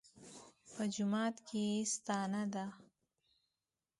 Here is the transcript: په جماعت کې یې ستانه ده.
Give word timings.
په 0.73 0.83
جماعت 0.93 1.35
کې 1.47 1.61
یې 1.71 1.81
ستانه 1.93 2.43
ده. 2.53 2.65